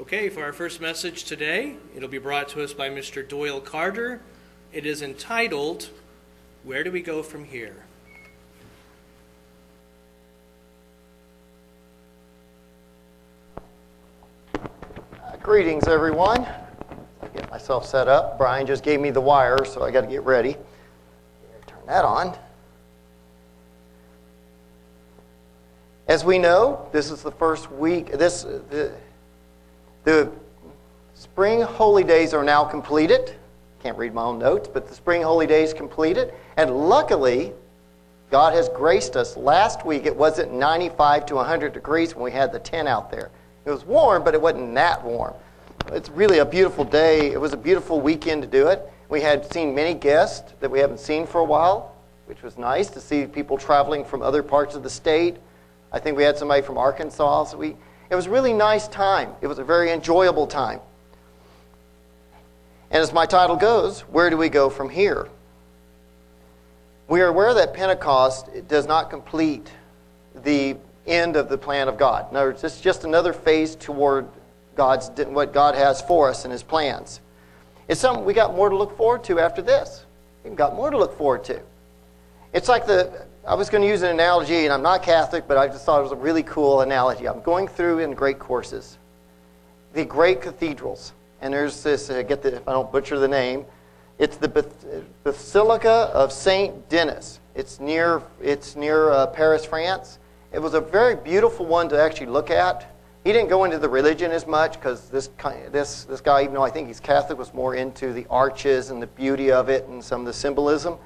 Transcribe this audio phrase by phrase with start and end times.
[0.00, 3.28] Okay, for our first message today, it'll be brought to us by Mr.
[3.28, 4.22] Doyle Carter.
[4.72, 5.90] It is entitled,
[6.64, 7.84] Where Do We Go From Here?
[14.46, 16.46] Uh, greetings, everyone.
[17.20, 18.38] I get myself set up.
[18.38, 20.54] Brian just gave me the wire, so I got to get ready.
[21.66, 22.34] Turn that on.
[26.08, 28.12] As we know, this is the first week.
[28.12, 28.94] This the,
[30.04, 30.30] the
[31.14, 33.34] spring holy days are now completed.
[33.82, 37.52] Can't read my own notes, but the spring holy days completed, and luckily,
[38.30, 39.36] God has graced us.
[39.36, 43.30] Last week it wasn't 95 to 100 degrees when we had the tent out there.
[43.64, 45.34] It was warm, but it wasn't that warm.
[45.88, 47.32] It's really a beautiful day.
[47.32, 48.88] It was a beautiful weekend to do it.
[49.08, 51.96] We had seen many guests that we haven't seen for a while,
[52.26, 55.36] which was nice to see people traveling from other parts of the state.
[55.92, 57.44] I think we had somebody from Arkansas.
[57.44, 57.76] So we,
[58.10, 59.32] it was a really nice time.
[59.40, 60.80] It was a very enjoyable time.
[62.90, 65.28] And as my title goes, where do we go from here?
[67.06, 69.70] We are aware that Pentecost does not complete
[70.34, 72.30] the end of the plan of God.
[72.30, 74.28] In other words, it's just another phase toward
[74.74, 77.20] God's what God has for us and His plans.
[77.88, 80.04] It's something we got more to look forward to after this.
[80.44, 81.60] We've got more to look forward to.
[82.52, 85.58] It's like the I was going to use an analogy, and I'm not Catholic, but
[85.58, 87.26] I just thought it was a really cool analogy.
[87.26, 88.96] I'm going through in great courses,
[89.92, 92.10] the great cathedrals, and there's this.
[92.10, 93.66] Uh, get the if I don't butcher the name,
[94.20, 94.46] it's the
[95.24, 97.40] Basilica of Saint Denis.
[97.56, 100.20] It's near it's near uh, Paris, France.
[100.52, 102.94] It was a very beautiful one to actually look at.
[103.24, 105.28] He didn't go into the religion as much because this,
[105.72, 109.02] this, this guy, even though I think he's Catholic, was more into the arches and
[109.02, 110.98] the beauty of it and some of the symbolism.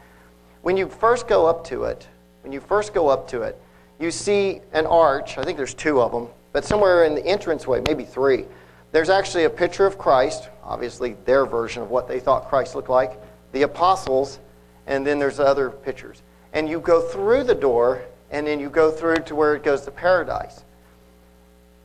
[0.60, 2.06] When you first go up to it,
[2.44, 3.60] when you first go up to it,
[3.98, 5.38] you see an arch.
[5.38, 8.44] I think there's two of them, but somewhere in the entranceway, maybe three,
[8.92, 12.90] there's actually a picture of Christ, obviously their version of what they thought Christ looked
[12.90, 13.18] like,
[13.52, 14.38] the apostles,
[14.86, 16.22] and then there's other pictures.
[16.52, 19.82] And you go through the door, and then you go through to where it goes
[19.82, 20.64] to paradise.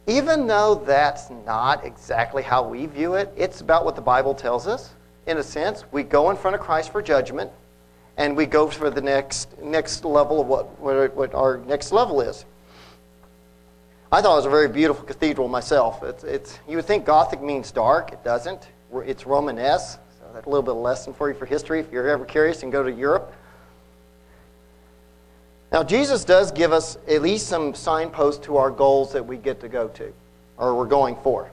[0.08, 4.68] Even though that's not exactly how we view it, it's about what the Bible tells
[4.68, 4.94] us.
[5.26, 7.50] In a sense, we go in front of Christ for judgment,
[8.20, 10.78] and we go for the next, next level of what,
[11.16, 12.44] what, our next level is.
[14.12, 16.04] I thought it was a very beautiful cathedral myself.
[16.04, 18.12] It's, it's, you would think Gothic means dark.
[18.12, 18.68] It doesn't.
[19.06, 20.00] It's Romanesque.
[20.20, 22.62] So that's a little bit of lesson for you for history if you're ever curious
[22.62, 23.34] and go to Europe.
[25.72, 29.62] Now, Jesus does give us at least some signposts to our goals that we get
[29.62, 30.12] to go to,
[30.58, 31.50] or we're going for.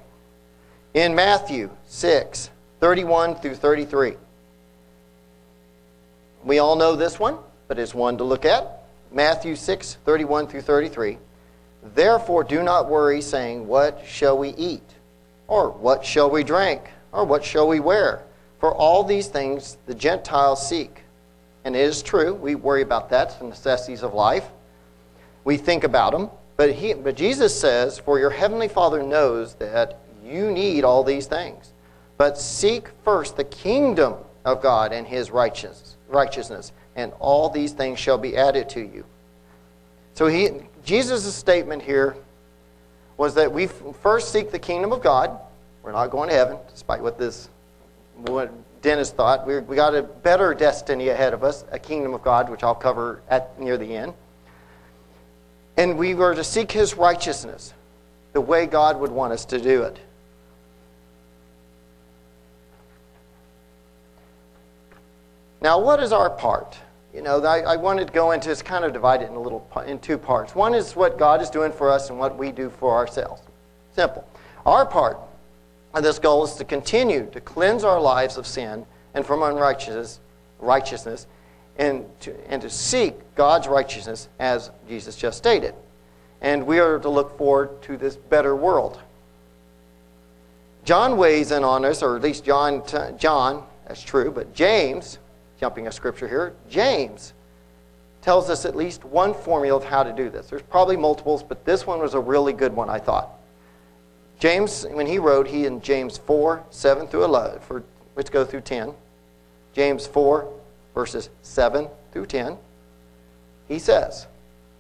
[0.94, 2.50] In Matthew 6,
[2.81, 4.16] 31 through 33.
[6.47, 8.84] We all know this one, but it's one to look at.
[9.11, 11.19] Matthew 6, 31 through 33.
[11.83, 14.89] Therefore, do not worry, saying, What shall we eat?
[15.49, 16.83] Or what shall we drink?
[17.11, 18.23] Or what shall we wear?
[18.61, 21.03] For all these things the Gentiles seek.
[21.65, 24.49] And it is true, we worry about that, the necessities of life.
[25.43, 26.31] We think about them.
[26.57, 31.27] But, he, but Jesus says, For your heavenly Father knows that you need all these
[31.27, 31.73] things.
[32.19, 34.15] But seek first the kingdom
[34.45, 39.05] of God and his righteousness, righteousness, and all these things shall be added to you.
[40.15, 40.50] So he,
[40.84, 42.17] Jesus' statement here
[43.17, 45.39] was that we first seek the kingdom of God.
[45.83, 47.49] We're not going to heaven, despite what this
[48.16, 48.50] what
[48.81, 49.47] Denis thought.
[49.47, 52.75] we we got a better destiny ahead of us, a kingdom of God, which I'll
[52.75, 54.15] cover at near the end.
[55.77, 57.75] And we were to seek his righteousness,
[58.33, 59.99] the way God would want us to do it.
[65.66, 66.78] Now, what is our part?
[67.12, 69.69] You know, I, I wanted to go into it's kind of divided in a little
[69.84, 70.54] in two parts.
[70.54, 73.43] One is what God is doing for us and what we do for ourselves.
[73.93, 74.25] Simple.
[74.65, 75.19] Our part
[75.93, 80.21] of this goal is to continue to cleanse our lives of sin and from unrighteousness,
[80.60, 81.27] righteousness,
[81.78, 85.75] and to, and to seek God's righteousness as Jesus just stated.
[86.43, 89.00] And we are to look forward to this better world.
[90.84, 92.84] John weighs in on us, or at least John,
[93.19, 95.19] John, that's true, but James,
[95.61, 97.33] jumping a scripture here, James
[98.23, 100.49] tells us at least one formula of how to do this.
[100.49, 103.31] There's probably multiples, but this one was a really good one, I thought.
[104.41, 107.85] James, when he wrote, he in James 4, 7 through 11, for,
[108.17, 108.93] let's go through 10.
[109.75, 110.53] James 4,
[110.93, 112.57] verses 7 through 10.
[113.69, 114.27] He says,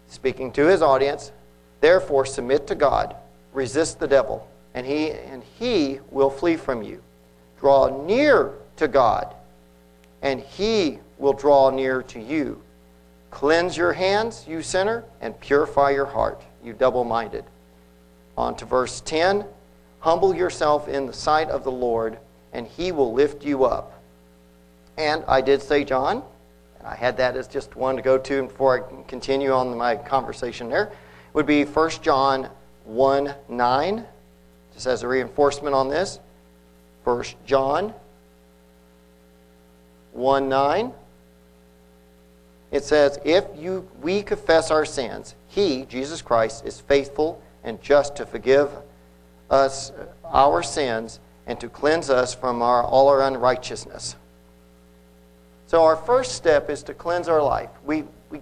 [0.08, 1.30] speaking to his audience,
[1.80, 3.14] Therefore submit to God,
[3.52, 7.00] resist the devil, and he, and he will flee from you.
[7.60, 9.35] Draw near to God,
[10.22, 12.60] and he will draw near to you.
[13.30, 17.44] Cleanse your hands, you sinner, and purify your heart, you double minded.
[18.36, 19.44] On to verse 10
[20.00, 22.18] Humble yourself in the sight of the Lord,
[22.52, 24.00] and he will lift you up.
[24.96, 26.22] And I did say John.
[26.78, 29.96] and I had that as just one to go to before I continue on my
[29.96, 30.92] conversation there.
[31.32, 32.48] Would be 1 John
[32.84, 34.06] 1 9,
[34.74, 36.20] just as a reinforcement on this.
[37.02, 37.92] 1 John
[40.16, 40.92] 1 9.
[42.72, 48.16] It says, If you, we confess our sins, He, Jesus Christ, is faithful and just
[48.16, 48.70] to forgive
[49.50, 49.92] us
[50.24, 54.16] our sins and to cleanse us from our, all our unrighteousness.
[55.68, 57.70] So our first step is to cleanse our life.
[57.84, 58.40] We, we,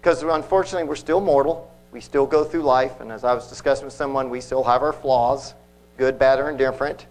[0.00, 1.70] because unfortunately we're still mortal.
[1.90, 4.82] We still go through life, and as I was discussing with someone, we still have
[4.82, 5.54] our flaws,
[5.96, 7.06] good, bad, or indifferent.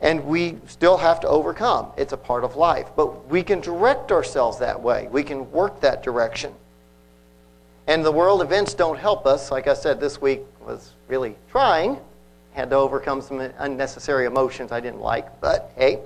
[0.00, 1.92] And we still have to overcome.
[1.96, 2.88] It's a part of life.
[2.96, 5.08] But we can direct ourselves that way.
[5.10, 6.54] We can work that direction.
[7.86, 9.50] And the world events don't help us.
[9.50, 11.98] Like I said, this week was really trying.
[12.52, 15.40] Had to overcome some unnecessary emotions I didn't like.
[15.40, 15.98] But hey,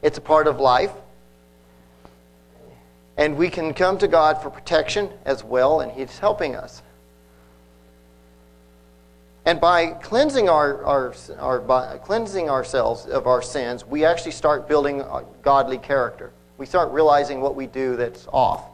[0.00, 0.92] it's a part of life.
[3.16, 6.82] And we can come to God for protection as well, and He's helping us.
[9.46, 14.66] And by cleansing, our, our, our by cleansing ourselves of our sins, we actually start
[14.66, 15.02] building
[15.42, 16.32] godly character.
[16.56, 18.66] We start realizing what we do that's off.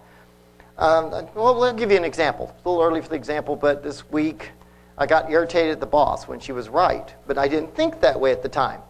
[0.78, 2.52] Um, well, I'll give you an example.
[2.56, 4.50] It's a little early for the example, but this week
[4.96, 7.12] I got irritated at the boss when she was right.
[7.26, 8.80] But I didn't think that way at the time.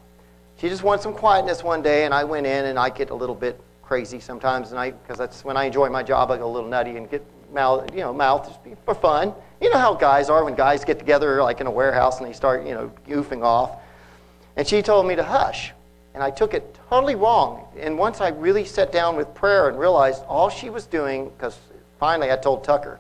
[0.59, 3.15] She just wanted some quietness one day, and I went in and I get a
[3.15, 6.31] little bit crazy sometimes, and I because that's when I enjoy my job.
[6.31, 9.35] I go a little nutty and get mouth, you know, mouth for fun.
[9.61, 12.33] You know how guys are when guys get together, like in a warehouse, and they
[12.33, 13.79] start, you know, goofing off.
[14.57, 15.73] And she told me to hush,
[16.15, 17.67] and I took it totally wrong.
[17.79, 21.59] And once I really sat down with prayer and realized all she was doing, because
[21.99, 22.99] finally I told Tucker,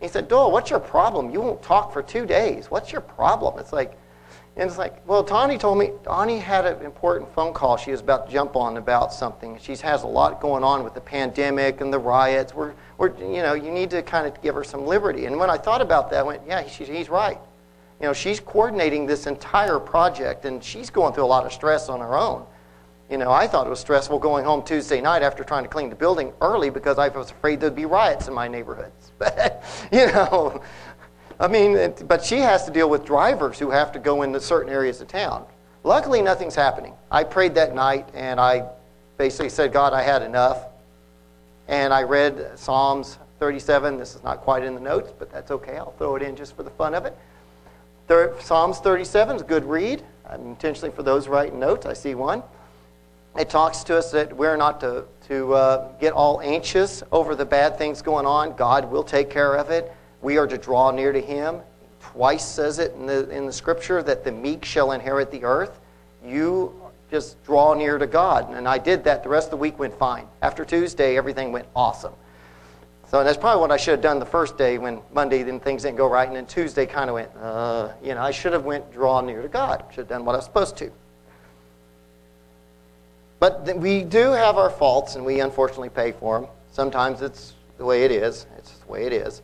[0.00, 1.30] he said, "Doyle, what's your problem?
[1.30, 2.70] You won't talk for two days.
[2.70, 3.96] What's your problem?" It's like
[4.56, 8.00] and it's like, well, Tawny told me, Tawny had an important phone call she was
[8.00, 9.58] about to jump on about something.
[9.58, 12.52] She has a lot going on with the pandemic and the riots.
[12.52, 15.26] We're, we're, you know, you need to kind of give her some liberty.
[15.26, 17.38] And when I thought about that, I went, yeah, she, he's right.
[18.00, 21.88] You know, she's coordinating this entire project, and she's going through a lot of stress
[21.88, 22.44] on her own.
[23.10, 25.90] You know, I thought it was stressful going home Tuesday night after trying to clean
[25.90, 29.12] the building early because I was afraid there'd be riots in my neighborhoods.
[29.20, 29.62] But,
[29.92, 30.62] you know,
[31.40, 34.70] I mean, but she has to deal with drivers who have to go into certain
[34.70, 35.46] areas of town.
[35.84, 36.92] Luckily, nothing's happening.
[37.10, 38.68] I prayed that night and I
[39.16, 40.66] basically said, God, I had enough.
[41.66, 43.96] And I read Psalms 37.
[43.96, 45.78] This is not quite in the notes, but that's okay.
[45.78, 47.16] I'll throw it in just for the fun of it.
[48.40, 50.02] Psalms 37 is a good read.
[50.28, 51.86] I'm intentionally for those writing notes.
[51.86, 52.42] I see one.
[53.38, 57.46] It talks to us that we're not to, to uh, get all anxious over the
[57.46, 58.56] bad things going on.
[58.56, 59.94] God will take care of it.
[60.22, 61.60] We are to draw near to him.
[62.00, 65.80] Twice says it in the, in the scripture that the meek shall inherit the earth.
[66.24, 66.74] You
[67.10, 68.54] just draw near to God.
[68.54, 69.22] And I did that.
[69.22, 70.26] The rest of the week went fine.
[70.42, 72.12] After Tuesday, everything went awesome.
[73.10, 75.82] So that's probably what I should have done the first day when Monday then things
[75.82, 78.64] didn't go right, and then Tuesday kind of went, uh, you know, I should have
[78.64, 79.84] went draw near to God.
[79.90, 80.92] Should have done what I was supposed to.
[83.40, 86.48] But we do have our faults, and we unfortunately pay for them.
[86.70, 88.46] Sometimes it's the way it is.
[88.58, 89.42] It's the way it is.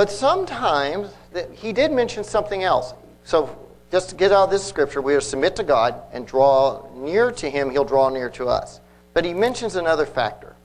[0.00, 1.12] But sometimes
[1.52, 2.94] he did mention something else.
[3.24, 3.54] So
[3.92, 7.30] just to get out of this scripture, we are submit to God and draw near
[7.32, 8.80] to him, he'll draw near to us.
[9.12, 10.56] But he mentions another factor.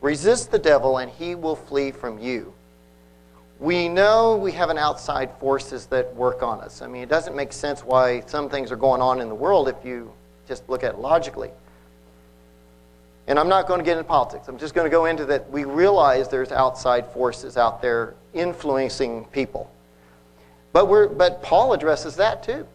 [0.00, 2.52] Resist the devil and he will flee from you.
[3.60, 6.82] We know we have an outside forces that work on us.
[6.82, 9.68] I mean, it doesn't make sense why some things are going on in the world
[9.68, 10.12] if you
[10.48, 11.52] just look at it logically.
[13.28, 14.48] And I'm not going to get into politics.
[14.48, 19.24] I'm just going to go into that we realize there's outside forces out there influencing
[19.26, 19.70] people.
[20.72, 22.66] But, we're, but Paul addresses that too.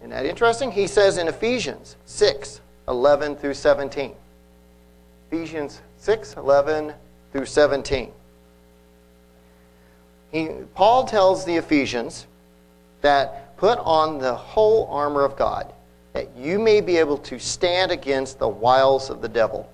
[0.00, 0.70] Isn't that interesting?
[0.70, 4.14] He says in Ephesians 6 11 through 17.
[5.30, 6.94] Ephesians 6 11
[7.32, 8.12] through 17.
[10.32, 12.26] He, Paul tells the Ephesians
[13.00, 15.72] that put on the whole armor of God,
[16.12, 19.70] that you may be able to stand against the wiles of the devil.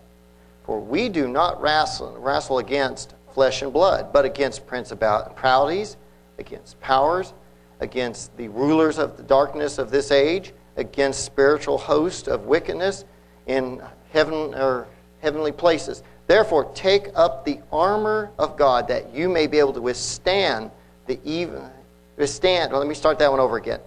[0.64, 5.96] For we do not wrestle, wrestle against flesh and blood, but against principalities,
[6.38, 7.32] against powers,
[7.80, 13.04] against the rulers of the darkness of this age, against spiritual hosts of wickedness
[13.46, 14.86] in heaven or
[15.20, 16.02] heavenly places.
[16.26, 20.70] Therefore, take up the armor of God that you may be able to withstand
[21.06, 21.70] the evil.
[22.16, 22.70] Withstand.
[22.70, 23.80] Well, let me start that one over again.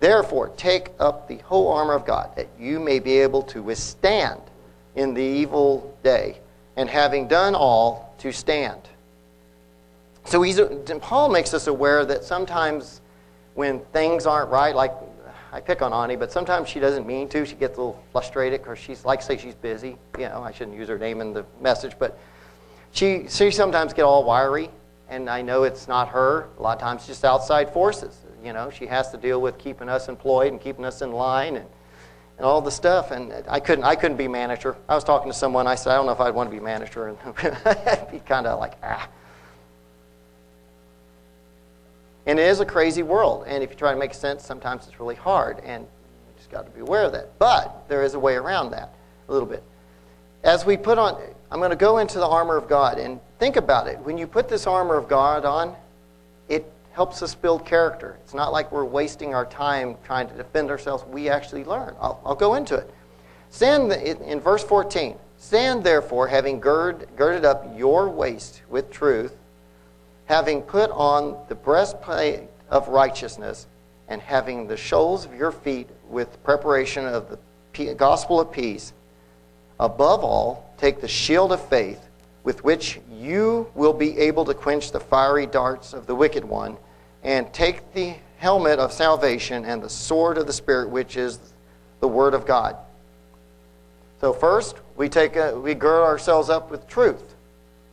[0.00, 4.40] Therefore, take up the whole armor of God that you may be able to withstand
[4.96, 6.40] in the evil day,
[6.76, 8.80] and having done all, to stand.
[10.24, 10.60] So he's,
[11.00, 13.00] Paul makes us aware that sometimes
[13.54, 14.92] when things aren't right, like
[15.52, 17.46] I pick on Ani, but sometimes she doesn't mean to.
[17.46, 19.96] She gets a little frustrated because she's like say she's busy.
[20.18, 22.18] You know, I shouldn't use her name in the message, but
[22.90, 24.68] she she sometimes get all wiry,
[25.08, 26.48] and I know it's not her.
[26.58, 28.18] A lot of times, just outside forces.
[28.42, 31.56] You know, she has to deal with keeping us employed and keeping us in line
[31.56, 31.66] and
[32.36, 33.10] and all the stuff.
[33.10, 34.76] And I couldn't I couldn't be manager.
[34.88, 35.66] I was talking to someone.
[35.66, 38.46] I said I don't know if I'd want to be manager, and I'd be kind
[38.46, 39.08] of like ah.
[42.26, 43.44] And it is a crazy world.
[43.46, 45.60] And if you try to make sense, sometimes it's really hard.
[45.60, 47.38] And you just got to be aware of that.
[47.38, 48.94] But there is a way around that
[49.28, 49.62] a little bit.
[50.42, 52.98] As we put on, I'm going to go into the armor of God.
[52.98, 53.98] And think about it.
[54.00, 55.76] When you put this armor of God on,
[56.48, 58.16] it helps us build character.
[58.22, 61.04] It's not like we're wasting our time trying to defend ourselves.
[61.04, 61.94] We actually learn.
[62.00, 62.90] I'll, I'll go into it.
[63.50, 65.16] Stand in, verse 14.
[65.36, 69.36] Stand therefore, having gird, girded up your waist with truth
[70.26, 73.66] having put on the breastplate of righteousness,
[74.08, 77.38] and having the soles of your feet with preparation of
[77.74, 78.92] the gospel of peace.
[79.80, 82.00] Above all, take the shield of faith,
[82.42, 86.76] with which you will be able to quench the fiery darts of the wicked one,
[87.24, 91.38] and take the helmet of salvation and the sword of the Spirit, which is
[92.00, 92.76] the Word of God.
[94.20, 97.34] So, first, we, take a, we gird ourselves up with truth.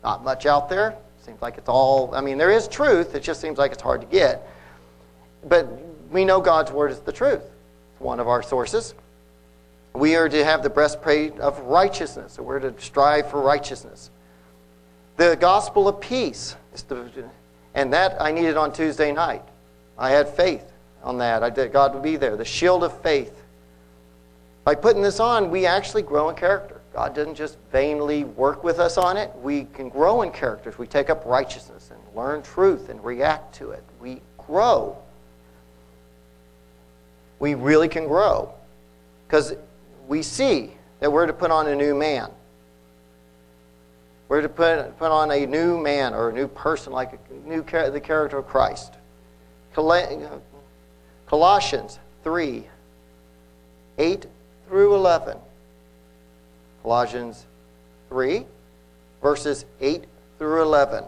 [0.03, 0.95] Not much out there,
[1.25, 4.01] Seems like it's all, I mean, there is truth, it just seems like it's hard
[4.01, 4.47] to get.
[5.47, 5.67] But
[6.09, 7.43] we know God's word is the truth.
[7.43, 8.95] It's one of our sources.
[9.93, 14.09] We are to have the breastplate of righteousness, so we're to strive for righteousness.
[15.17, 16.55] The gospel of peace,
[17.74, 19.44] and that I needed on Tuesday night.
[19.98, 20.66] I had faith
[21.04, 21.44] on that.
[21.44, 22.36] I did, God would be there.
[22.36, 23.44] The shield of faith.
[24.63, 26.82] By putting this on, we actually grow in character.
[26.94, 29.32] God doesn't just vainly work with us on it.
[29.42, 33.56] We can grow in character if we take up righteousness and learn truth and react
[33.56, 33.84] to it.
[34.00, 34.98] We grow.
[37.40, 38.54] We really can grow
[39.25, 39.54] because
[40.08, 42.30] we see that we're to put on a new man.
[44.31, 47.61] We're to put, put on a new man or a new person, like a new
[47.63, 48.93] the character of Christ.
[51.27, 52.65] Colossians 3
[53.97, 54.25] 8
[54.69, 55.38] through 11.
[56.81, 57.45] Colossians
[58.07, 58.45] 3,
[59.21, 60.05] verses 8
[60.38, 61.03] through 11.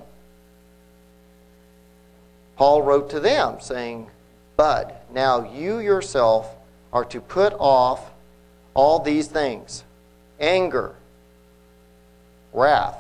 [2.58, 4.12] Paul wrote to them, saying,
[4.58, 6.54] But now you yourself
[6.92, 8.12] are to put off
[8.74, 9.86] all these things
[10.42, 10.94] anger,
[12.52, 13.00] wrath,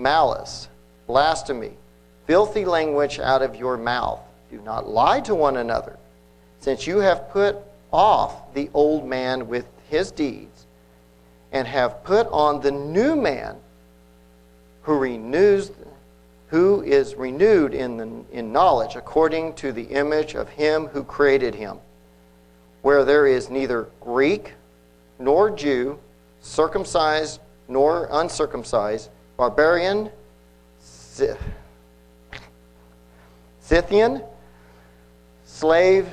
[0.00, 0.68] malice,
[1.06, 1.72] blasphemy,
[2.26, 4.20] filthy language out of your mouth.
[4.50, 5.98] Do not lie to one another,
[6.60, 7.56] since you have put
[7.92, 10.66] off the old man with his deeds
[11.52, 13.56] and have put on the new man
[14.82, 15.72] who renews
[16.48, 21.54] who is renewed in, the, in knowledge according to the image of him who created
[21.54, 21.78] him
[22.82, 24.54] where there is neither greek
[25.18, 25.98] nor jew
[26.40, 30.10] circumcised nor uncircumcised barbarian
[33.58, 34.22] scythian
[35.46, 36.06] slave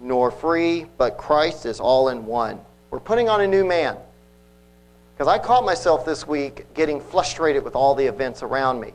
[0.00, 2.58] nor free but christ is all in one
[2.90, 3.98] we're putting on a new man
[5.12, 8.94] because I caught myself this week getting frustrated with all the events around me.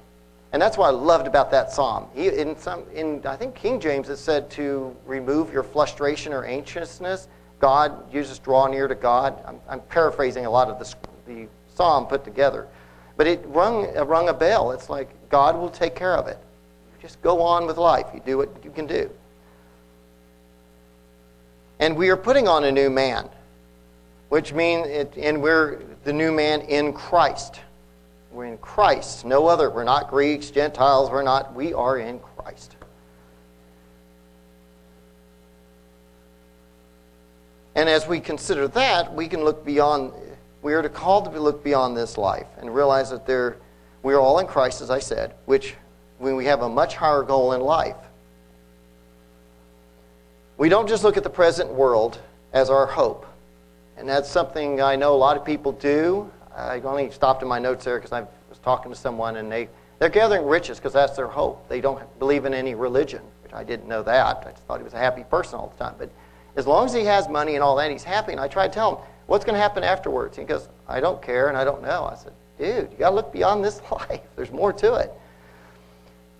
[0.51, 2.07] And that's what I loved about that psalm.
[2.15, 6.43] He, in, some, in I think King James, it said to remove your frustration or
[6.43, 7.27] anxiousness.
[7.59, 9.39] God, you just draw near to God.
[9.45, 10.95] I'm, I'm paraphrasing a lot of the,
[11.27, 12.67] the psalm put together.
[13.17, 14.72] But it rung, it rung a bell.
[14.72, 16.38] It's like God will take care of it.
[17.01, 18.07] Just go on with life.
[18.13, 19.10] You do what you can do.
[21.79, 23.29] And we are putting on a new man,
[24.29, 27.60] which means, it, and we're the new man in Christ.
[28.31, 29.69] We're in Christ, no other.
[29.69, 31.53] We're not Greeks, Gentiles, we're not.
[31.53, 32.75] We are in Christ.
[37.75, 40.13] And as we consider that, we can look beyond,
[40.65, 43.57] we are to call to look beyond this life and realize that there,
[44.01, 45.75] we are all in Christ, as I said, which
[46.17, 47.95] when we have a much higher goal in life.
[50.57, 52.19] We don't just look at the present world
[52.51, 53.27] as our hope.
[53.95, 56.31] And that's something I know a lot of people do.
[56.55, 59.69] I only stopped in my notes there because I was talking to someone and they,
[60.00, 61.69] they're gathering riches because that's their hope.
[61.69, 64.48] They don't believe in any religion, which I didn't know that.
[64.48, 65.93] I just thought he was a happy person all the time.
[66.00, 66.10] But
[66.55, 68.31] as long as he has money and all that, he's happy.
[68.31, 70.38] And I tried to tell him, what's going to happen afterwards?
[70.38, 72.05] He goes, I don't care and I don't know.
[72.05, 74.22] I said, dude, you got to look beyond this life.
[74.36, 75.12] There's more to it.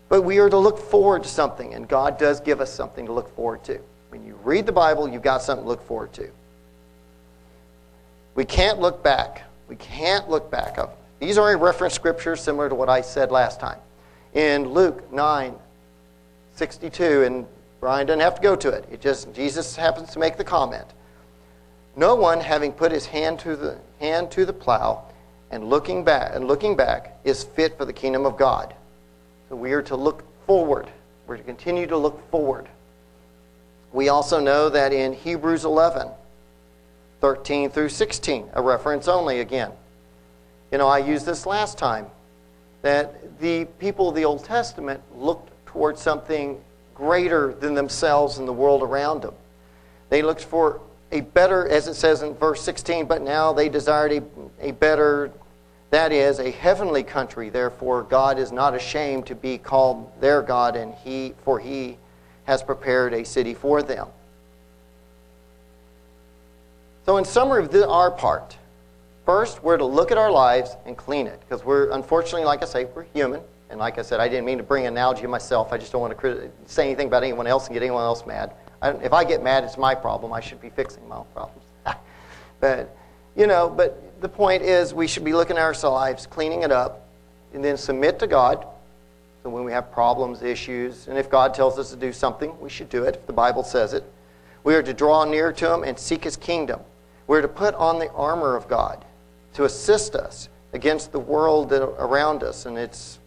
[0.08, 3.12] But we are to look forward to something, and God does give us something to
[3.12, 3.80] look forward to.
[4.10, 6.30] When you read the Bible, you've got something to look forward to.
[8.36, 9.44] We can't look back.
[9.68, 10.78] We can't look back.
[11.20, 13.80] These are reference scriptures similar to what I said last time.
[14.34, 15.56] In Luke 9,
[16.56, 17.48] 62, and
[17.80, 18.86] Brian doesn't have to go to it.
[18.92, 20.86] It just Jesus happens to make the comment.
[21.96, 25.06] No one having put his hand to the hand to the plow
[25.52, 28.74] and looking back and looking back is fit for the kingdom of God.
[29.50, 30.90] So we are to look forward.
[31.28, 32.68] We're to continue to look forward.
[33.94, 36.10] We also know that in Hebrews 11,
[37.22, 39.72] 13 through 16, a reference only again.
[40.72, 42.08] You know, I used this last time
[42.82, 46.62] that the people of the Old Testament looked towards something
[46.94, 49.34] greater than themselves and the world around them.
[50.10, 50.82] They looked for
[51.16, 54.24] a better, as it says in verse 16, but now they desired a,
[54.60, 55.32] a better,
[55.90, 57.50] that is, a heavenly country.
[57.50, 61.98] Therefore, God is not ashamed to be called their God, and he, for he
[62.44, 64.08] has prepared a city for them.
[67.06, 68.58] So, in summary of the, our part,
[69.26, 72.66] first, we're to look at our lives and clean it, because we're, unfortunately, like I
[72.66, 73.42] say, we're human.
[73.70, 75.72] And like I said, I didn't mean to bring an analogy myself.
[75.72, 78.54] I just don't want to say anything about anyone else and get anyone else mad.
[78.82, 80.34] I, if I get mad, it's my problem.
[80.34, 81.64] I should be fixing my own problems.
[82.60, 82.96] but,
[83.36, 86.72] you know, but the point is we should be looking at our lives, cleaning it
[86.72, 87.08] up,
[87.54, 88.66] and then submit to God.
[89.44, 92.70] So when we have problems, issues, and if God tells us to do something, we
[92.70, 94.04] should do it if the Bible says it.
[94.64, 96.80] We are to draw near to Him and seek His kingdom.
[97.28, 99.06] We're to put on the armor of God
[99.54, 103.20] to assist us against the world around us and its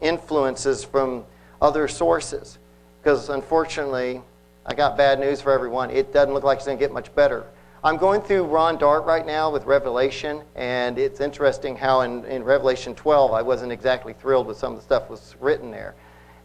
[0.00, 1.24] influences from
[1.60, 2.58] other sources.
[3.00, 4.22] Because unfortunately,
[4.68, 5.90] I got bad news for everyone.
[5.90, 7.46] It doesn't look like it's going to get much better.
[7.82, 12.44] I'm going through Ron Dart right now with Revelation, and it's interesting how in, in
[12.44, 15.94] Revelation 12 I wasn't exactly thrilled with some of the stuff was written there.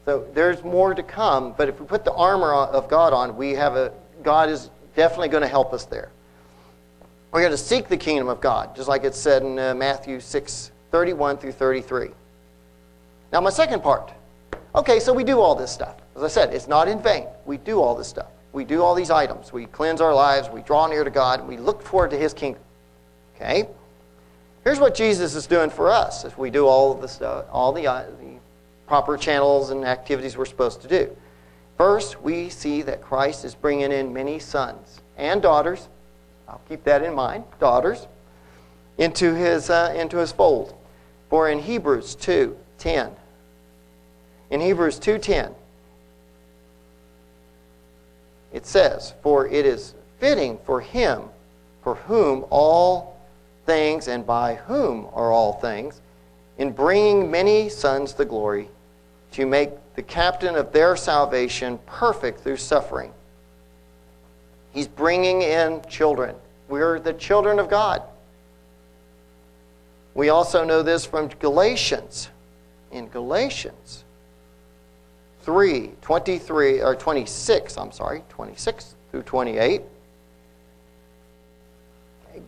[0.06, 3.52] So there's more to come, but if we put the armor of God on, we
[3.56, 3.92] have a
[4.24, 6.10] God is definitely going to help us there.
[7.34, 10.22] We're going to seek the kingdom of God, just like it's said in uh, Matthew
[10.22, 12.12] 6, 31 through 33.
[13.34, 14.14] Now, my second part.
[14.76, 16.03] Okay, so we do all this stuff.
[16.16, 17.28] As I said, it's not in vain.
[17.46, 18.30] We do all this stuff.
[18.52, 19.52] We do all these items.
[19.52, 20.50] We cleanse our lives.
[20.50, 21.48] We draw near to God.
[21.48, 22.62] We look forward to His kingdom.
[23.36, 23.68] Okay?
[24.64, 27.04] Here's what Jesus is doing for us if we do all
[27.52, 28.40] all the, uh, the
[28.88, 31.16] proper channels and activities we're supposed to do.
[31.78, 35.90] First, we see that Christ is bringing in many sons and daughters.
[36.48, 38.08] I'll keep that in mind, daughters,
[38.98, 40.76] into his, uh, into his fold.
[41.30, 43.16] For in Hebrews 2 10,
[44.52, 45.56] in Hebrews 2:10,
[48.54, 51.24] it says, For it is fitting for him
[51.84, 53.20] for whom all
[53.66, 56.00] things and by whom are all things,
[56.58, 58.70] in bringing many sons to glory,
[59.32, 63.12] to make the captain of their salvation perfect through suffering.
[64.72, 66.36] He's bringing in children.
[66.68, 68.02] We're the children of God.
[70.16, 72.30] We also know this from Galatians.
[72.92, 74.03] In Galatians,
[75.44, 79.82] 3, 23, or 26, I'm sorry, 26 through 28.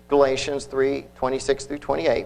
[0.07, 2.25] Galatians 3, 26 through 28.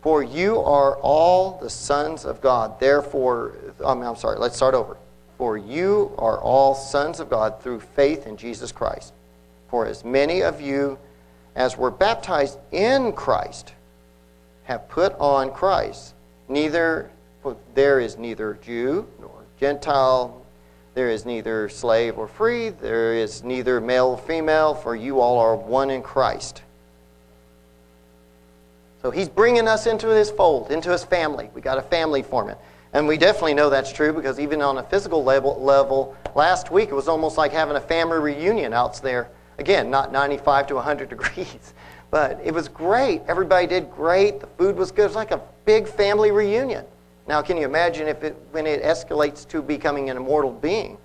[0.00, 2.78] For you are all the sons of God.
[2.78, 4.96] Therefore, I'm, I'm sorry, let's start over.
[5.36, 9.12] For you are all sons of God through faith in Jesus Christ.
[9.68, 10.98] For as many of you
[11.54, 13.72] as were baptized in Christ
[14.64, 16.14] have put on Christ.
[16.48, 17.10] Neither
[17.74, 20.44] there is neither Jew nor Gentile,
[20.94, 25.38] there is neither slave or free, there is neither male or female, for you all
[25.38, 26.62] are one in Christ.
[29.02, 31.50] So he's bringing us into his fold, into his family.
[31.54, 32.56] We got a family forming.
[32.92, 36.88] And we definitely know that's true because even on a physical level, level, last week
[36.88, 39.28] it was almost like having a family reunion out there.
[39.58, 41.74] Again, not 95 to 100 degrees,
[42.10, 43.22] but it was great.
[43.28, 44.40] Everybody did great.
[44.40, 45.02] The food was good.
[45.02, 46.84] It was like a big family reunion.
[47.28, 50.96] Now, can you imagine if it, when it escalates to becoming an immortal being?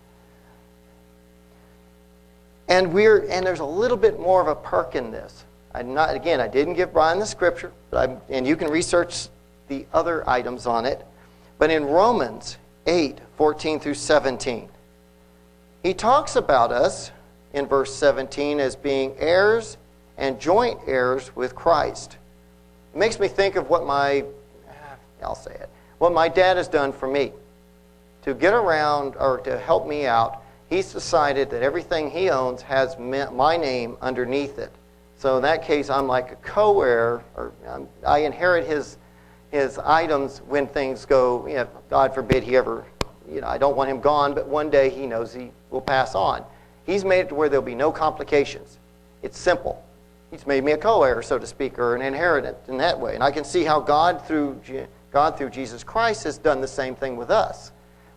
[2.70, 5.44] And we're and there's a little bit more of a perk in this.
[5.76, 9.28] I not again, I didn't give Brian the scripture, but I, and you can research
[9.68, 11.06] the other items on it.
[11.60, 12.58] But in Romans
[12.88, 14.70] 8, 14 through 17,
[15.84, 17.12] he talks about us
[17.52, 19.78] in verse 17 as being heirs
[20.18, 22.18] and joint heirs with Christ.
[22.94, 24.24] It makes me think of what my,
[25.22, 25.70] I'll say it,
[26.04, 27.32] what my dad has done for me.
[28.24, 33.00] To get around or to help me out, he's decided that everything he owns has
[33.00, 34.74] my name underneath it.
[35.18, 38.98] So in that case, I'm like a co-heir, or um, I inherit his
[39.52, 41.48] his items when things go.
[41.48, 42.84] You know, God forbid he ever,
[43.32, 46.16] you know, I don't want him gone, but one day he knows he will pass
[46.16, 46.44] on.
[46.86, 48.78] He's made it to where there'll be no complications.
[49.22, 49.82] It's simple.
[50.32, 53.16] He's made me a co-heir, so to speak, or an inheritant in that way.
[53.16, 54.60] And I can see how God, through
[55.14, 57.72] God, through Jesus Christ, has done the same thing with us.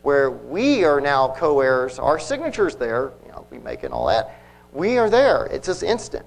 [0.06, 3.92] where we are now co heirs, our signature's there, you know, we make it and
[3.92, 4.38] all that.
[4.72, 5.46] We are there.
[5.46, 6.24] It's just instant.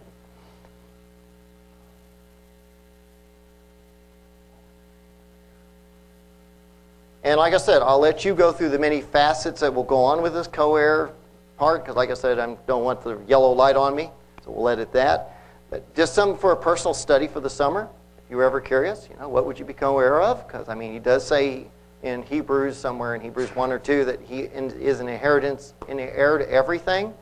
[7.24, 10.04] And like I said, I'll let you go through the many facets that will go
[10.04, 11.12] on with this co heir
[11.56, 14.10] part, because like I said, I don't want the yellow light on me,
[14.44, 15.38] so we'll edit that.
[15.70, 17.88] But just some for a personal study for the summer,
[18.30, 20.46] you were ever curious, you know, what would you become aware of?
[20.46, 21.66] Because, I mean, he does say
[22.04, 26.38] in Hebrews, somewhere in Hebrews 1 or 2, that he is an inheritance, an heir
[26.38, 27.14] to everything.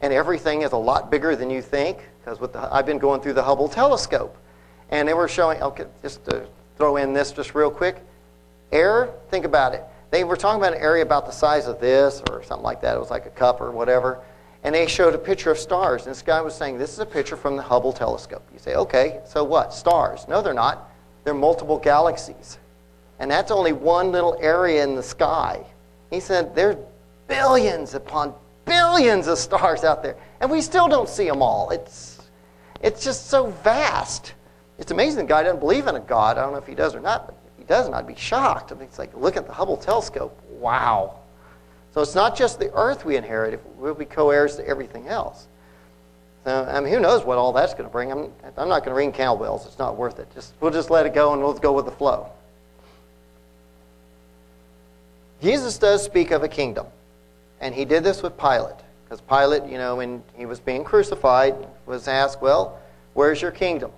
[0.00, 3.32] And everything is a lot bigger than you think, because with I've been going through
[3.32, 4.36] the Hubble telescope.
[4.90, 8.00] And they were showing, okay, just to throw in this just real quick.
[8.70, 9.82] Air, think about it.
[10.10, 12.96] They were talking about an area about the size of this or something like that.
[12.96, 14.20] It was like a cup or whatever.
[14.64, 16.02] And they showed a picture of stars.
[16.02, 18.46] And this guy was saying, This is a picture from the Hubble telescope.
[18.52, 19.72] You say, Okay, so what?
[19.72, 20.26] Stars.
[20.28, 20.90] No, they're not.
[21.24, 22.58] They're multiple galaxies.
[23.18, 25.64] And that's only one little area in the sky.
[26.10, 26.76] He said, There's
[27.28, 30.16] billions upon billions of stars out there.
[30.40, 31.70] And we still don't see them all.
[31.70, 32.20] It's,
[32.82, 34.34] it's just so vast.
[34.78, 36.38] It's amazing the guy doesn't believe in a God.
[36.38, 38.70] I don't know if he does or not, but if he doesn't, I'd be shocked.
[38.70, 40.40] I mean, it's like, look at the Hubble telescope.
[40.50, 41.17] Wow.
[41.92, 45.46] So it's not just the Earth we inherit, we'll be co heirs to everything else.
[46.44, 48.10] So, I mean, who knows what all that's going to bring?
[48.10, 49.66] I'm, I'm not going to ring cowbells.
[49.66, 50.28] It's not worth it.
[50.34, 52.30] Just, we'll just let it go and we'll go with the flow.
[55.42, 56.86] Jesus does speak of a kingdom.
[57.60, 58.76] And he did this with Pilate.
[59.04, 61.54] Because Pilate, you know, when he was being crucified,
[61.86, 62.78] was asked, Well,
[63.14, 63.90] where's your kingdom?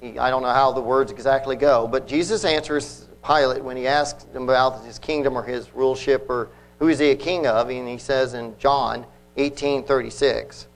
[0.00, 3.86] He, I don't know how the words exactly go, but Jesus answers Pilate when he
[3.86, 7.70] asks him about his kingdom or his ruleship or who is he a king of,
[7.70, 9.06] and he says in John
[9.36, 10.66] 18:36,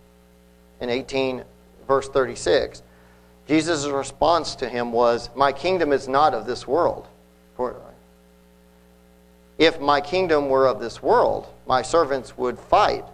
[0.81, 1.45] in 18
[1.87, 2.83] verse 36,
[3.47, 7.07] Jesus' response to him was, "My kingdom is not of this world.
[9.59, 13.05] If my kingdom were of this world, my servants would fight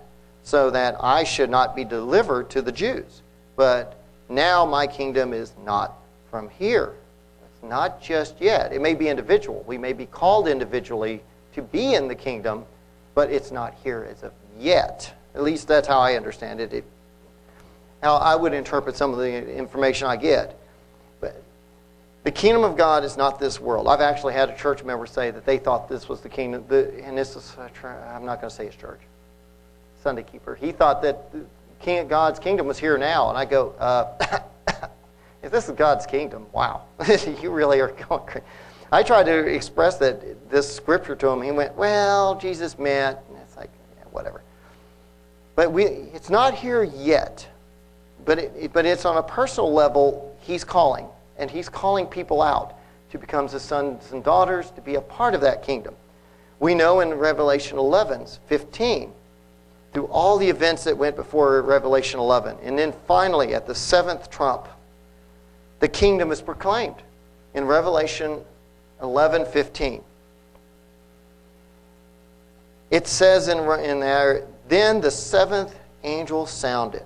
[0.43, 3.23] so that I should not be delivered to the Jews.
[3.57, 3.95] But
[4.29, 5.95] now my kingdom is not
[6.31, 6.93] from here.
[7.47, 8.73] It's not just yet.
[8.73, 9.65] It may be individual.
[9.67, 11.23] We may be called individually
[11.55, 12.67] to be in the kingdom,
[13.15, 15.13] but it's not here as of yet.
[15.35, 16.73] At least that's how I understand it.
[16.73, 16.85] it
[18.03, 20.59] how I would interpret some of the information I get.
[21.21, 21.43] But
[22.23, 23.89] the kingdom of God is not this world.
[23.89, 27.03] I've actually had a church member say that they thought this was the kingdom, the,
[27.03, 29.01] and this is, I'm not going to say his church,
[30.03, 30.55] Sunday keeper.
[30.55, 31.31] He thought that
[31.81, 33.29] King, God's kingdom was here now.
[33.29, 34.47] And I go, uh,
[35.43, 36.85] if this is God's kingdom, wow,
[37.43, 38.47] you really are going crazy.
[38.93, 41.43] I tried to express that this scripture to him.
[41.43, 44.43] He went, well, Jesus meant, and it's like, yeah, whatever.
[45.57, 47.47] But we, it's not here yet.
[48.25, 51.07] But, it, but it's on a personal level, he's calling.
[51.39, 52.75] And he's calling people out
[53.11, 55.95] to become his sons and daughters, to be a part of that kingdom.
[56.61, 59.13] We know in Revelation 11, 15,
[59.93, 62.59] through all the events that went before Revelation 11.
[62.63, 64.67] And then finally, at the seventh trump,
[65.81, 66.97] the kingdom is proclaimed
[67.55, 68.41] in Revelation
[69.05, 70.03] 11 15.
[72.91, 77.05] It says in, in there, Then the seventh angel sounded,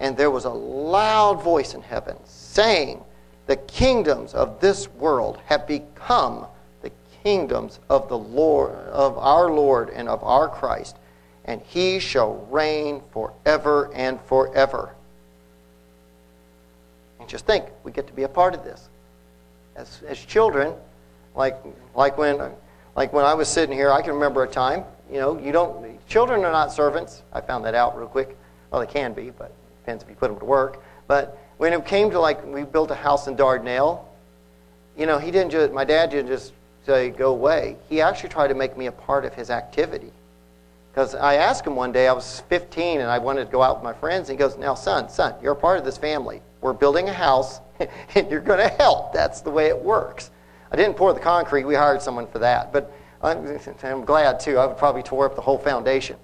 [0.00, 3.02] and there was a loud voice in heaven saying,
[3.46, 6.46] The kingdoms of this world have become
[6.82, 6.92] the
[7.24, 10.96] kingdoms of the Lord of our Lord and of our Christ,
[11.44, 14.94] and he shall reign forever and forever.
[17.18, 18.88] And just think, we get to be a part of this.
[19.74, 20.74] As, as children,
[21.34, 21.56] like,
[21.94, 22.52] like, when,
[22.96, 26.06] like when I was sitting here, I can remember a time, you know, you don't,
[26.08, 27.22] children are not servants.
[27.32, 28.36] I found that out real quick.
[28.70, 30.82] Well, they can be, but it depends if you put them to work.
[31.06, 34.04] But when it came to like, we built a house in Dardanelle,
[34.96, 36.52] you know, he didn't just, my dad didn't just
[36.86, 37.76] say, go away.
[37.88, 40.12] He actually tried to make me a part of his activity.
[40.92, 43.76] Because I asked him one day, I was 15 and I wanted to go out
[43.76, 44.28] with my friends.
[44.28, 46.42] And he goes, Now, son, son, you're a part of this family.
[46.60, 47.60] We're building a house,
[48.14, 49.12] and you're going to help.
[49.12, 50.30] That's the way it works.
[50.72, 51.64] I didn't pour the concrete.
[51.64, 52.72] We hired someone for that.
[52.72, 52.90] But
[53.22, 54.58] I'm, glad, too.
[54.58, 56.16] I would probably tore up the whole foundation.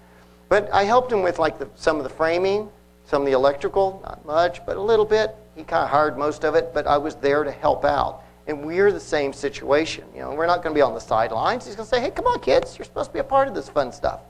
[0.48, 2.70] But I helped him with like the, some of the framing,
[3.04, 5.36] some of the electrical, not much, but a little bit.
[5.54, 8.22] He kind of hired most of it, but I was there to help out.
[8.46, 10.04] And we're the same situation.
[10.14, 11.66] You know, we're not going to be on the sidelines.
[11.66, 12.78] He's going to say, "Hey, come on, kids!
[12.78, 14.20] You're supposed to be a part of this fun stuff.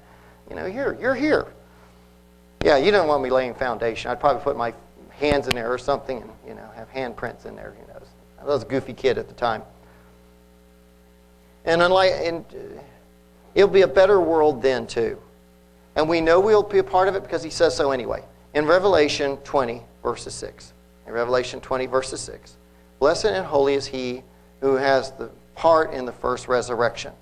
[0.51, 1.47] You know, here, you're here."
[2.65, 4.11] Yeah, you don't want me laying foundation.
[4.11, 4.75] I'd probably put my
[5.11, 7.77] hands in there or something, and you know, have handprints in there.
[7.79, 8.09] Who knows?
[8.41, 9.63] I was a goofy kid at the time.
[11.69, 12.47] And unlike, and
[13.55, 15.19] it'll be a better world then too.
[15.97, 18.25] And we know we'll be a part of it because he says so anyway.
[18.55, 20.73] In Revelation 20, verses 6.
[21.07, 22.57] In Revelation 20, verses 6.
[22.99, 24.23] Blessed and holy is he
[24.63, 27.13] who has the part in the first resurrection.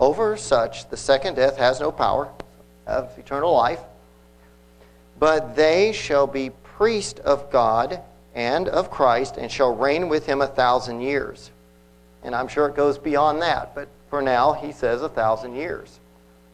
[0.00, 2.28] Over such, the second death has no power
[2.88, 3.80] of eternal life,
[5.20, 8.00] but they shall be priests of God
[8.34, 11.52] and of Christ, and shall reign with him a thousand years.
[12.24, 16.00] And I'm sure it goes beyond that, but for now, he says a thousand years.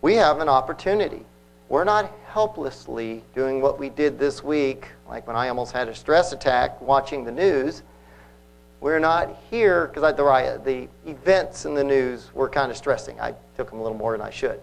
[0.03, 1.25] We have an opportunity.
[1.69, 5.95] We're not helplessly doing what we did this week, like when I almost had a
[5.95, 7.85] stress attack watching the news.
[8.81, 13.21] We're not here because the, the events in the news were kind of stressing.
[13.21, 14.61] I took them a little more than I should.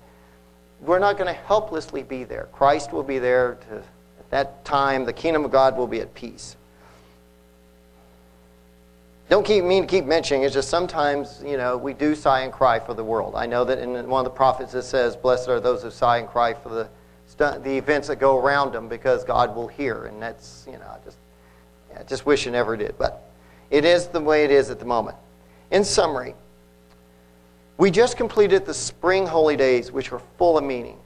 [0.81, 2.49] We're not going to helplessly be there.
[2.51, 5.05] Christ will be there to, at that time.
[5.05, 6.57] The kingdom of God will be at peace.
[9.29, 10.43] Don't keep mean to keep mentioning.
[10.43, 13.35] It's just sometimes you know we do sigh and cry for the world.
[13.35, 16.19] I know that in one of the prophets it says, "Blessed are those who sigh
[16.19, 16.87] and cry for the
[17.37, 21.03] the events that go around them, because God will hear." And that's you know I
[21.03, 21.17] just
[21.91, 23.29] yeah, just wish it never did, but
[23.69, 25.17] it is the way it is at the moment.
[25.71, 26.33] In summary,
[27.77, 30.97] we just completed the spring holy days, which were full of meaning,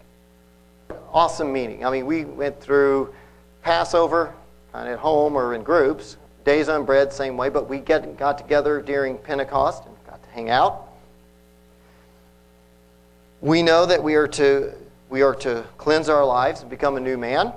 [1.12, 1.84] awesome meaning.
[1.84, 3.16] I mean, we went through
[3.64, 4.36] Passover,
[4.76, 8.38] of at home or in groups Days on bread, same way, but we get, got
[8.38, 10.88] together during Pentecost and got to hang out.
[13.42, 14.74] We know that we are to,
[15.10, 17.54] we are to cleanse our lives and become a new man,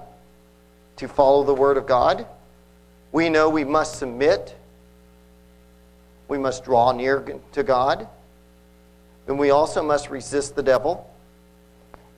[0.97, 2.27] to follow the Word of God.
[3.13, 4.55] We know we must submit.
[6.29, 8.09] We must draw near to God.
[9.27, 11.11] And we also must resist the devil.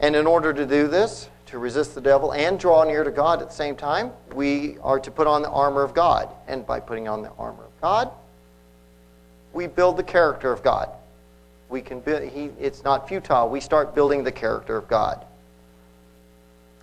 [0.01, 3.41] And in order to do this, to resist the devil and draw near to God
[3.41, 6.29] at the same time, we are to put on the armor of God.
[6.49, 8.11] And by putting on the armor of God,
[9.53, 10.91] we build the character of God.
[11.69, 13.49] We can build, he, it's not futile.
[13.49, 15.25] We start building the character of God.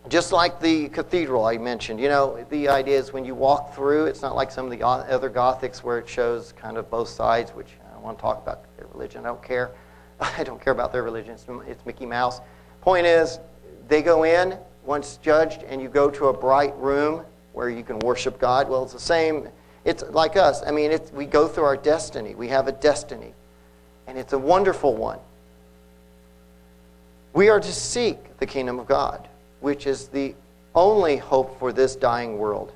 [0.09, 4.05] Just like the cathedral I mentioned, you know, the idea is when you walk through,
[4.05, 7.51] it's not like some of the other Gothics where it shows kind of both sides,
[7.51, 9.21] which I want to talk about their religion.
[9.21, 9.71] I don't care.
[10.19, 11.31] I don't care about their religion.
[11.31, 12.41] It's, it's Mickey Mouse.
[12.81, 13.39] Point is,
[13.87, 17.99] they go in once judged, and you go to a bright room where you can
[17.99, 18.69] worship God.
[18.69, 19.47] Well, it's the same.
[19.85, 20.63] It's like us.
[20.65, 22.35] I mean, we go through our destiny.
[22.35, 23.33] We have a destiny,
[24.07, 25.19] and it's a wonderful one.
[27.33, 29.27] We are to seek the kingdom of God,
[29.59, 30.35] which is the
[30.75, 32.71] only hope for this dying world.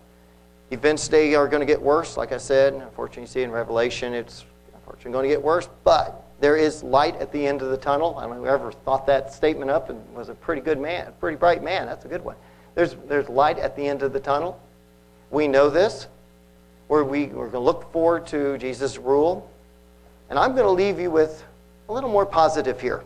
[0.71, 2.73] Events today are going to get worse, like I said.
[2.73, 5.69] Unfortunately, you see in Revelation, it's unfortunately going to get worse.
[5.83, 8.17] But there is light at the end of the tunnel.
[8.17, 11.11] I don't know whoever thought that statement up and was a pretty good man, a
[11.11, 11.87] pretty bright man.
[11.87, 12.35] That's a good one.
[12.75, 14.59] There's, there's light at the end of the tunnel.
[15.31, 16.07] We know this.
[16.87, 19.49] We're, we, we're going to look forward to Jesus' rule.
[20.29, 21.43] And I'm going to leave you with
[21.89, 23.03] a little more positive here.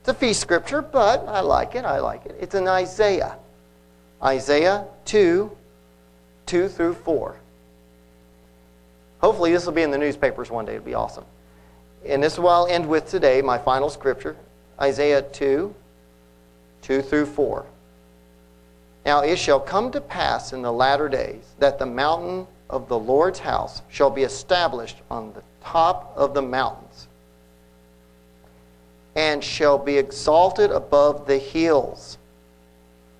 [0.00, 1.84] It's a feast scripture, but I like it.
[1.84, 2.36] I like it.
[2.38, 3.36] It's in Isaiah.
[4.22, 5.50] Isaiah 2,
[6.46, 7.36] 2 through 4.
[9.20, 10.74] Hopefully, this will be in the newspapers one day.
[10.74, 11.24] It'll be awesome.
[12.06, 14.36] And this is what I'll end with today, my final scripture
[14.80, 15.74] Isaiah 2
[16.82, 17.64] 2 through 4.
[19.06, 22.98] Now it shall come to pass in the latter days that the mountain of the
[22.98, 27.08] Lord's house shall be established on the top of the mountains
[29.14, 32.18] and shall be exalted above the hills,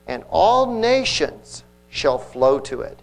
[0.06, 2.98] and all nations shall flow to it.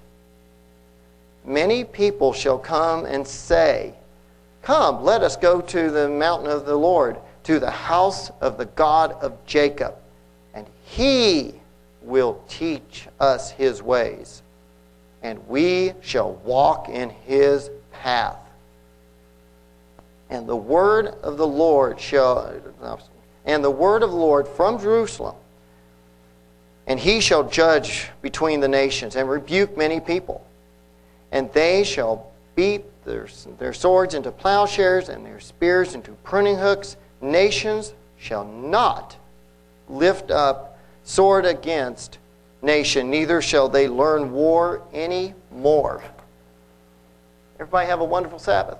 [1.45, 3.95] Many people shall come and say,
[4.61, 8.65] Come, let us go to the mountain of the Lord, to the house of the
[8.65, 9.95] God of Jacob,
[10.53, 11.55] and he
[12.03, 14.43] will teach us his ways,
[15.23, 18.37] and we shall walk in his path.
[20.29, 22.53] And the word of the Lord shall,
[23.45, 25.35] and the word of the Lord from Jerusalem,
[26.87, 30.45] and he shall judge between the nations and rebuke many people,
[31.31, 36.97] and they shall beat their, their swords into plowshares and their spears into pruning hooks.
[37.21, 39.17] Nations shall not
[39.89, 42.17] lift up sword against
[42.61, 46.03] nation, neither shall they learn war any more.
[47.55, 48.77] Everybody have a wonderful Sabbath.